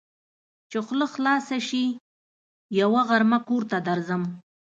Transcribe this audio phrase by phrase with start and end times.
[0.69, 1.85] چې خوله خلاصه شي؛
[2.79, 4.23] يوه غرمه کور ته درځم.